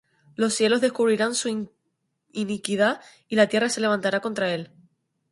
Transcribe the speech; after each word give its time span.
Los 0.33 0.55
cielos 0.55 0.81
descubrirán 0.81 1.35
su 1.35 1.69
iniquidad, 2.31 3.01
Y 3.27 3.35
la 3.35 3.45
tierra 3.49 3.69
se 3.69 3.81
levantará 3.81 4.19
contra 4.19 4.51
él. 4.51 4.71